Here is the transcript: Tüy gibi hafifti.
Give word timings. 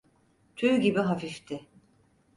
Tüy 0.55 0.79
gibi 0.81 0.99
hafifti. 0.99 1.63